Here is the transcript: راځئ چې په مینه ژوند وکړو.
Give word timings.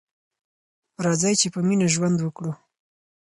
راځئ 1.05 1.33
چې 1.41 1.47
په 1.53 1.59
مینه 1.67 1.87
ژوند 1.93 2.17
وکړو. 2.21 2.51